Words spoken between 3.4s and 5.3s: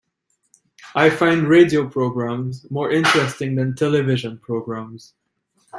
than television programmes